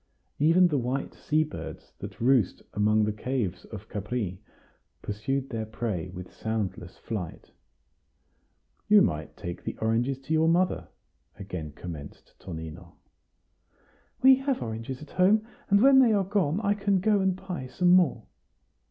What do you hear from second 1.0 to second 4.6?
sea birds that roost among the caves of Capri